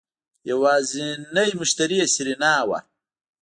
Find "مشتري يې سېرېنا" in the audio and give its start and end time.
1.61-2.53